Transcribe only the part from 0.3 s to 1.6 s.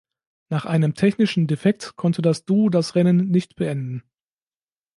Nach einem technischen